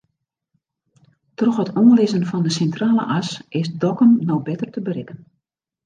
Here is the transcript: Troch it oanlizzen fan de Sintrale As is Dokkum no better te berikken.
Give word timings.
Troch 1.37 1.59
it 1.63 1.71
oanlizzen 1.83 2.25
fan 2.29 2.43
de 2.45 2.51
Sintrale 2.57 3.03
As 3.19 3.29
is 3.59 3.67
Dokkum 3.81 4.11
no 4.27 4.35
better 4.47 4.67
te 4.71 4.81
berikken. 4.87 5.19